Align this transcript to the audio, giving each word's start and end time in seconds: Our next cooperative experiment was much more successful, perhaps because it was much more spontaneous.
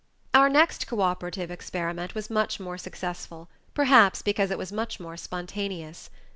Our 0.33 0.49
next 0.49 0.87
cooperative 0.87 1.51
experiment 1.51 2.15
was 2.15 2.27
much 2.31 2.59
more 2.59 2.79
successful, 2.79 3.49
perhaps 3.75 4.23
because 4.23 4.49
it 4.49 4.57
was 4.57 4.71
much 4.71 4.99
more 4.99 5.15
spontaneous. 5.15 6.09